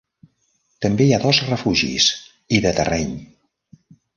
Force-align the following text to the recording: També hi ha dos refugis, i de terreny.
També 0.85 1.05
hi 1.09 1.13
ha 1.17 1.19
dos 1.25 1.43
refugis, 1.51 2.09
i 2.59 2.63
de 2.67 2.73
terreny. 2.81 3.17